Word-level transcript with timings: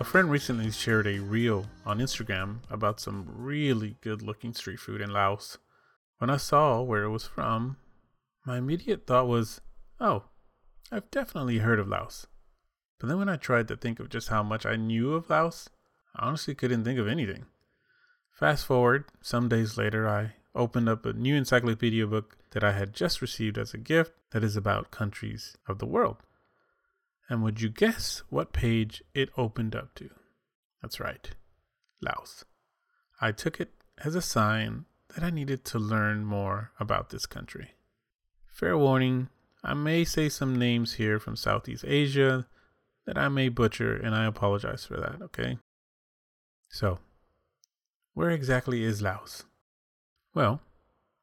A 0.00 0.04
friend 0.04 0.28
recently 0.28 0.70
shared 0.72 1.06
a 1.06 1.20
reel 1.20 1.66
on 1.86 1.98
Instagram 1.98 2.58
about 2.68 2.98
some 2.98 3.26
really 3.28 3.96
good 4.00 4.22
looking 4.22 4.52
street 4.52 4.80
food 4.80 5.00
in 5.00 5.10
Laos. 5.10 5.56
When 6.18 6.30
I 6.30 6.36
saw 6.36 6.82
where 6.82 7.04
it 7.04 7.10
was 7.10 7.26
from, 7.26 7.76
my 8.44 8.58
immediate 8.58 9.06
thought 9.06 9.28
was, 9.28 9.60
oh, 10.00 10.24
I've 10.90 11.10
definitely 11.12 11.58
heard 11.58 11.78
of 11.78 11.88
Laos. 11.88 12.26
But 12.98 13.08
then 13.08 13.18
when 13.18 13.28
I 13.28 13.36
tried 13.36 13.68
to 13.68 13.76
think 13.76 14.00
of 14.00 14.08
just 14.08 14.28
how 14.28 14.42
much 14.42 14.66
I 14.66 14.76
knew 14.76 15.14
of 15.14 15.30
Laos, 15.30 15.70
I 16.16 16.26
honestly 16.26 16.54
couldn't 16.54 16.84
think 16.84 16.98
of 16.98 17.08
anything. 17.08 17.46
Fast 18.32 18.66
forward, 18.66 19.04
some 19.22 19.48
days 19.48 19.78
later, 19.78 20.08
I 20.08 20.34
opened 20.56 20.88
up 20.88 21.06
a 21.06 21.12
new 21.12 21.36
encyclopedia 21.36 22.06
book 22.06 22.36
that 22.50 22.64
I 22.64 22.72
had 22.72 22.94
just 22.94 23.22
received 23.22 23.58
as 23.58 23.72
a 23.72 23.78
gift 23.78 24.12
that 24.32 24.42
is 24.42 24.56
about 24.56 24.90
countries 24.90 25.56
of 25.68 25.78
the 25.78 25.86
world. 25.86 26.16
And 27.28 27.42
would 27.42 27.60
you 27.60 27.70
guess 27.70 28.22
what 28.28 28.52
page 28.52 29.02
it 29.14 29.30
opened 29.36 29.74
up 29.74 29.94
to? 29.96 30.10
That's 30.82 31.00
right, 31.00 31.30
Laos. 32.02 32.44
I 33.20 33.32
took 33.32 33.60
it 33.60 33.72
as 34.04 34.14
a 34.14 34.22
sign 34.22 34.84
that 35.14 35.24
I 35.24 35.30
needed 35.30 35.64
to 35.66 35.78
learn 35.78 36.24
more 36.24 36.72
about 36.78 37.10
this 37.10 37.26
country. 37.26 37.70
Fair 38.46 38.76
warning, 38.76 39.28
I 39.62 39.74
may 39.74 40.04
say 40.04 40.28
some 40.28 40.56
names 40.56 40.94
here 40.94 41.18
from 41.18 41.36
Southeast 41.36 41.84
Asia 41.86 42.46
that 43.06 43.16
I 43.16 43.28
may 43.28 43.48
butcher, 43.48 43.94
and 43.94 44.14
I 44.14 44.26
apologize 44.26 44.84
for 44.84 44.96
that, 44.96 45.22
okay? 45.22 45.58
So, 46.68 46.98
where 48.14 48.30
exactly 48.30 48.82
is 48.82 49.02
Laos? 49.02 49.44
Well, 50.34 50.60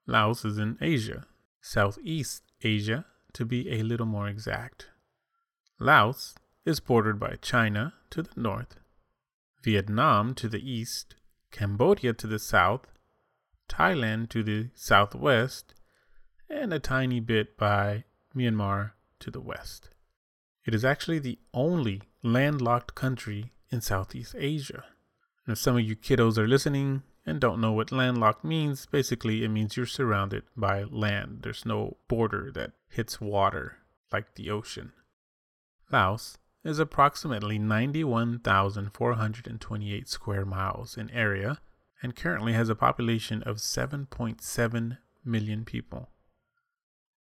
Laos 0.08 0.46
is 0.46 0.58
in 0.58 0.78
Asia, 0.82 1.26
Southeast 1.62 2.44
Asia 2.62 3.06
to 3.34 3.46
be 3.46 3.72
a 3.72 3.84
little 3.84 4.06
more 4.06 4.28
exact. 4.28 4.88
Laos 5.82 6.36
is 6.64 6.80
bordered 6.80 7.20
by 7.20 7.38
China 7.42 7.96
to 8.12 8.22
the 8.22 8.40
north, 8.40 8.78
Vietnam 9.64 10.36
to 10.36 10.48
the 10.48 10.62
east, 10.62 11.16
Cambodia 11.50 12.14
to 12.14 12.28
the 12.28 12.38
south, 12.38 12.86
Thailand 13.68 14.30
to 14.30 14.44
the 14.44 14.70
southwest, 14.76 15.74
and 16.48 16.72
a 16.72 16.78
tiny 16.78 17.20
bit 17.20 17.58
by 17.58 18.04
Myanmar 18.36 18.92
to 19.22 19.32
the 19.32 19.42
west. 19.42 19.90
It 20.68 20.76
is 20.76 20.86
actually 20.86 21.18
the 21.18 21.40
only 21.52 22.04
landlocked 22.22 22.94
country 22.94 23.52
in 23.72 23.82
Southeast 23.82 24.36
Asia. 24.38 24.84
And 25.48 25.54
if 25.54 25.58
some 25.58 25.78
of 25.78 25.82
you 25.82 25.96
kiddos 25.96 26.38
are 26.38 26.48
listening 26.48 27.02
and 27.26 27.42
don't 27.42 27.60
know 27.60 27.72
what 27.72 27.92
landlocked 27.92 28.44
means, 28.44 28.86
basically 28.86 29.44
it 29.44 29.50
means 29.50 29.76
you're 29.76 29.88
surrounded 29.88 30.44
by 30.56 30.84
land. 30.84 31.40
There's 31.42 31.66
no 31.66 31.98
border 32.08 32.52
that 32.54 32.74
hits 32.88 33.20
water 33.20 33.78
like 34.12 34.36
the 34.36 34.52
ocean. 34.52 34.92
Laos 35.92 36.38
is 36.64 36.80
approximately 36.80 37.58
91,428 37.58 40.08
square 40.08 40.46
miles 40.46 40.96
in 40.98 41.10
area 41.12 41.60
and 42.02 42.16
currently 42.16 42.54
has 42.54 42.70
a 42.70 42.76
population 42.76 43.44
of 43.44 43.58
7.7 43.58 44.98
million 45.24 45.66
people. 45.66 46.10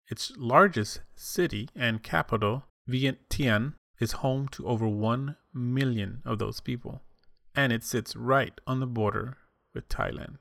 Its 0.09 0.33
largest 0.37 1.01
city 1.15 1.69
and 1.75 2.03
capital, 2.03 2.65
Vientiane, 2.89 3.75
is 4.01 4.13
home 4.13 4.49
to 4.49 4.67
over 4.67 4.89
1 4.89 5.37
million 5.53 6.23
of 6.25 6.39
those 6.39 6.61
people, 6.61 7.03
and 7.55 7.73
it 7.73 7.85
sits 7.85 8.17
right 8.17 8.61
on 8.67 8.81
the 8.81 8.87
border 8.87 9.37
with 9.75 9.89
Thailand. 9.89 10.39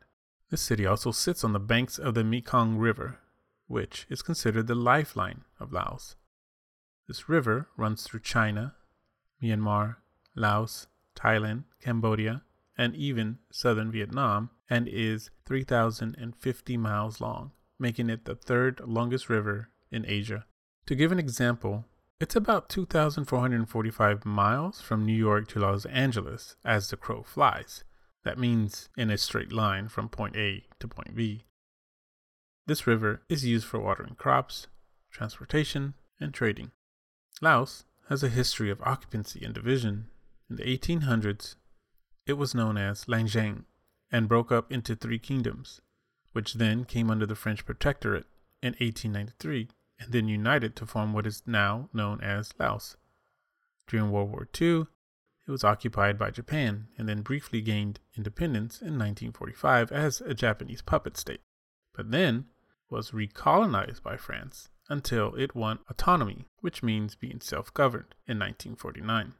This 0.49 0.61
city 0.61 0.85
also 0.85 1.11
sits 1.11 1.43
on 1.43 1.53
the 1.53 1.59
banks 1.59 1.97
of 1.97 2.13
the 2.13 2.23
Mekong 2.23 2.77
River, 2.77 3.19
which 3.67 4.05
is 4.09 4.21
considered 4.21 4.67
the 4.67 4.75
lifeline 4.75 5.43
of 5.59 5.73
Laos. 5.73 6.15
This 7.07 7.29
river 7.29 7.69
runs 7.77 8.03
through 8.03 8.19
China, 8.19 8.75
Myanmar, 9.41 9.97
Laos, 10.35 10.87
Thailand, 11.15 11.63
Cambodia, 11.81 12.43
and 12.77 12.95
even 12.95 13.39
southern 13.51 13.91
Vietnam, 13.91 14.49
and 14.69 14.87
is 14.87 15.29
3,050 15.45 16.77
miles 16.77 17.21
long, 17.21 17.51
making 17.79 18.09
it 18.09 18.25
the 18.25 18.35
third 18.35 18.81
longest 18.81 19.29
river 19.29 19.69
in 19.89 20.05
Asia. 20.05 20.45
To 20.87 20.95
give 20.95 21.11
an 21.11 21.19
example, 21.19 21.85
it's 22.19 22.35
about 22.35 22.69
2,445 22.69 24.25
miles 24.25 24.81
from 24.81 25.05
New 25.05 25.15
York 25.15 25.47
to 25.49 25.59
Los 25.59 25.85
Angeles 25.85 26.55
as 26.65 26.89
the 26.89 26.97
crow 26.97 27.23
flies. 27.23 27.83
That 28.23 28.37
means 28.37 28.89
in 28.97 29.09
a 29.09 29.17
straight 29.17 29.53
line 29.53 29.87
from 29.87 30.09
point 30.09 30.35
A 30.35 30.65
to 30.79 30.87
point 30.87 31.15
B. 31.15 31.45
This 32.65 32.85
river 32.85 33.21
is 33.29 33.45
used 33.45 33.65
for 33.65 33.79
watering 33.79 34.15
crops, 34.15 34.67
transportation, 35.09 35.93
and 36.19 36.33
trading. 36.33 36.71
Laos 37.41 37.83
has 38.09 38.23
a 38.23 38.29
history 38.29 38.69
of 38.71 38.81
occupancy 38.81 39.43
and 39.43 39.53
division. 39.53 40.07
In 40.49 40.55
the 40.55 40.63
1800s, 40.63 41.55
it 42.25 42.33
was 42.33 42.55
known 42.55 42.77
as 42.77 43.07
Lan 43.07 43.27
Xang 43.27 43.65
and 44.11 44.27
broke 44.27 44.51
up 44.51 44.71
into 44.71 44.95
three 44.95 45.19
kingdoms, 45.19 45.81
which 46.31 46.55
then 46.55 46.85
came 46.85 47.11
under 47.11 47.25
the 47.25 47.35
French 47.35 47.65
protectorate 47.65 48.25
in 48.61 48.73
1893 48.73 49.69
and 49.99 50.11
then 50.11 50.27
united 50.27 50.75
to 50.75 50.85
form 50.85 51.13
what 51.13 51.27
is 51.27 51.43
now 51.45 51.89
known 51.93 52.21
as 52.21 52.53
Laos. 52.59 52.97
During 53.87 54.11
World 54.11 54.31
War 54.31 54.47
II, 54.59 54.87
it 55.47 55.51
was 55.51 55.63
occupied 55.63 56.17
by 56.17 56.31
Japan 56.31 56.87
and 56.97 57.07
then 57.07 57.21
briefly 57.21 57.61
gained 57.61 57.99
independence 58.15 58.81
in 58.81 58.97
1945 58.97 59.91
as 59.91 60.21
a 60.21 60.33
Japanese 60.33 60.81
puppet 60.81 61.17
state, 61.17 61.41
but 61.93 62.11
then 62.11 62.45
was 62.89 63.11
recolonized 63.11 64.01
by 64.01 64.17
France 64.17 64.69
until 64.89 65.35
it 65.35 65.55
won 65.55 65.79
autonomy, 65.89 66.47
which 66.61 66.83
means 66.83 67.15
being 67.15 67.41
self 67.41 67.73
governed, 67.73 68.15
in 68.25 68.39
1949. 68.39 69.33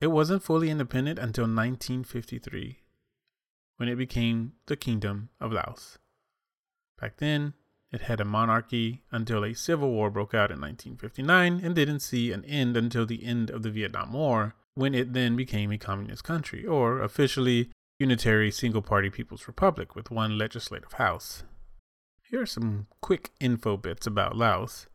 It 0.00 0.08
wasn't 0.08 0.42
fully 0.42 0.70
independent 0.70 1.18
until 1.18 1.44
1953, 1.44 2.78
when 3.76 3.88
it 3.88 3.96
became 3.96 4.52
the 4.66 4.76
Kingdom 4.76 5.30
of 5.40 5.52
Laos. 5.52 5.98
Back 7.00 7.16
then, 7.18 7.54
it 7.92 8.02
had 8.02 8.20
a 8.20 8.24
monarchy 8.24 9.02
until 9.10 9.44
a 9.44 9.54
civil 9.54 9.90
war 9.90 10.10
broke 10.10 10.34
out 10.34 10.50
in 10.50 10.60
1959 10.60 11.60
and 11.62 11.74
didn't 11.74 12.00
see 12.00 12.32
an 12.32 12.44
end 12.44 12.76
until 12.76 13.06
the 13.06 13.24
end 13.24 13.48
of 13.48 13.62
the 13.62 13.70
Vietnam 13.70 14.12
War, 14.12 14.54
when 14.74 14.94
it 14.94 15.14
then 15.14 15.36
became 15.36 15.72
a 15.72 15.78
communist 15.78 16.24
country, 16.24 16.66
or 16.66 17.00
officially 17.00 17.70
Unitary 17.98 18.50
Single 18.50 18.82
Party 18.82 19.08
People's 19.08 19.46
Republic 19.46 19.94
with 19.94 20.10
one 20.10 20.36
legislative 20.36 20.94
house. 20.94 21.44
Here 22.28 22.42
are 22.42 22.46
some 22.46 22.88
quick 23.00 23.30
info 23.38 23.76
bits 23.76 24.04
about 24.06 24.36
Laos. 24.36 24.88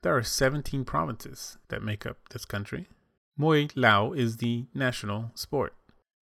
There 0.00 0.16
are 0.16 0.22
17 0.22 0.84
provinces 0.84 1.58
that 1.68 1.82
make 1.82 2.06
up 2.06 2.16
this 2.30 2.46
country. 2.46 2.88
Muay 3.38 3.70
Lao 3.76 4.12
is 4.12 4.38
the 4.38 4.66
national 4.72 5.30
sport. 5.34 5.74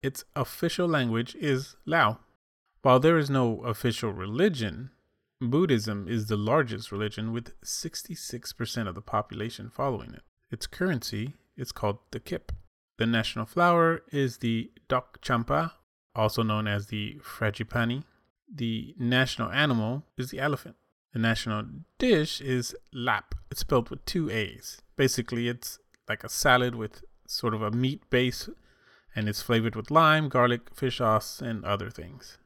Its 0.03 0.25
official 0.35 0.89
language 0.89 1.35
is 1.35 1.77
Lao. 1.85 2.21
While 2.81 2.99
there 2.99 3.19
is 3.19 3.29
no 3.29 3.61
official 3.63 4.11
religion, 4.11 4.91
Buddhism 5.39 6.09
is 6.09 6.29
the 6.29 6.37
largest 6.37 6.91
religion 6.91 7.33
with 7.33 7.61
66% 7.61 8.89
of 8.89 8.95
the 8.95 9.03
population 9.03 9.69
following 9.69 10.15
it. 10.15 10.23
Its 10.51 10.67
currency 10.67 11.35
is 11.59 11.73
called 11.73 11.99
the 12.11 12.21
kip. 12.21 12.53
The 12.97 13.07
national 13.07 13.45
flower 13.45 14.03
is 14.11 14.39
the 14.39 14.71
Dok 14.89 15.21
Champa, 15.21 15.75
also 16.15 16.43
known 16.43 16.67
as 16.67 16.87
the 16.87 17.21
Frangipani 17.23 18.05
the 18.53 18.95
national 18.99 19.51
animal 19.51 20.05
is 20.17 20.31
the 20.31 20.41
elephant. 20.41 20.77
The 21.13 21.19
national 21.19 21.65
dish 21.99 22.41
is 22.41 22.75
laap. 22.95 23.33
It's 23.51 23.61
spelled 23.61 23.91
with 23.91 24.05
two 24.05 24.31
A's. 24.31 24.83
Basically, 24.97 25.49
it's 25.49 25.79
like 26.09 26.25
a 26.25 26.29
salad 26.29 26.75
with 26.75 27.05
sort 27.27 27.55
of 27.55 27.63
a 27.63 27.71
meat 27.71 28.09
base 28.11 28.49
and 29.17 29.29
it's 29.29 29.41
flavored 29.41 29.75
with 29.75 29.91
lime, 29.91 30.29
garlic, 30.29 30.75
fish 30.75 30.99
sauce, 30.99 31.41
and 31.41 31.65
other 31.65 31.89
things. 31.89 32.37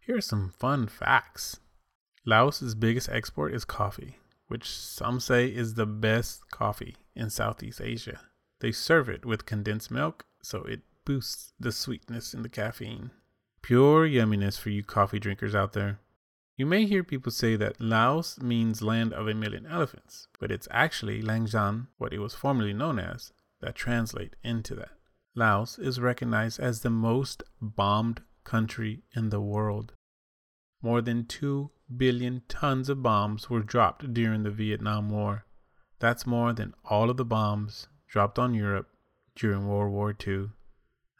Here 0.00 0.16
are 0.16 0.20
some 0.20 0.54
fun 0.56 0.86
facts. 0.86 1.58
Laos's 2.24 2.76
biggest 2.76 3.08
export 3.08 3.52
is 3.52 3.64
coffee, 3.64 4.18
which 4.46 4.70
some 4.70 5.18
say 5.18 5.48
is 5.48 5.74
the 5.74 5.86
best 5.86 6.48
coffee 6.52 6.96
in 7.16 7.30
Southeast 7.30 7.80
Asia. 7.80 8.20
They 8.60 8.70
serve 8.70 9.08
it 9.08 9.26
with 9.26 9.44
condensed 9.44 9.90
milk, 9.90 10.24
so 10.40 10.62
it 10.62 10.82
boosts 11.04 11.52
the 11.58 11.72
sweetness 11.72 12.32
in 12.32 12.42
the 12.42 12.48
caffeine. 12.48 13.10
Pure 13.66 14.06
yumminess 14.06 14.56
for 14.56 14.70
you 14.70 14.84
coffee 14.84 15.18
drinkers 15.18 15.52
out 15.52 15.72
there. 15.72 15.98
You 16.56 16.64
may 16.64 16.86
hear 16.86 17.02
people 17.02 17.32
say 17.32 17.56
that 17.56 17.80
Laos 17.80 18.38
means 18.38 18.80
land 18.80 19.12
of 19.12 19.26
a 19.26 19.34
million 19.34 19.66
elephants, 19.66 20.28
but 20.38 20.52
it's 20.52 20.68
actually 20.70 21.20
Lan 21.20 21.48
Xang, 21.48 21.88
what 21.98 22.12
it 22.12 22.20
was 22.20 22.32
formerly 22.32 22.72
known 22.72 23.00
as, 23.00 23.32
that 23.60 23.74
translate 23.74 24.36
into 24.44 24.76
that. 24.76 24.92
Laos 25.34 25.80
is 25.80 25.98
recognized 25.98 26.60
as 26.60 26.82
the 26.82 26.90
most 26.90 27.42
bombed 27.60 28.22
country 28.44 29.02
in 29.16 29.30
the 29.30 29.40
world. 29.40 29.94
more 30.80 31.02
than 31.02 31.26
2 31.26 31.68
billion 31.96 32.42
tons 32.46 32.88
of 32.88 33.02
bombs 33.02 33.50
were 33.50 33.64
dropped 33.64 34.14
during 34.14 34.44
the 34.44 34.50
Vietnam 34.52 35.10
War. 35.10 35.44
That's 35.98 36.24
more 36.24 36.52
than 36.52 36.72
all 36.84 37.10
of 37.10 37.16
the 37.16 37.24
bombs 37.24 37.88
dropped 38.06 38.38
on 38.38 38.54
Europe 38.54 38.90
during 39.34 39.66
World 39.66 39.92
War 39.92 40.14
II. 40.24 40.50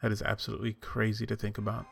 That 0.01 0.11
is 0.11 0.21
absolutely 0.21 0.73
crazy 0.73 1.25
to 1.25 1.35
think 1.35 1.57
about. 1.57 1.85